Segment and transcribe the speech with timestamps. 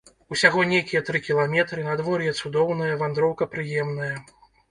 [0.35, 4.11] Усяго нейкія тры кіламетры, надвор'е цудоўнае, вандроўка прыемная.